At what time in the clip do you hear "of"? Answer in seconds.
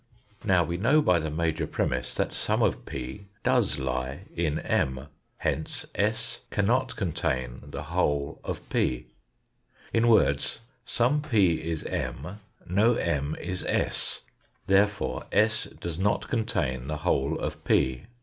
2.63-2.87, 8.43-8.67, 17.37-17.63